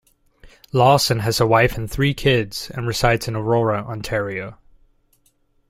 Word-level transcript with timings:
Lawson 0.73 1.19
has 1.19 1.39
a 1.39 1.45
wife 1.45 1.77
and 1.77 1.87
three 1.87 2.15
kids, 2.15 2.71
and 2.71 2.87
resides 2.87 3.27
in 3.27 3.35
Aurora, 3.35 3.85
Ontario. 3.85 4.57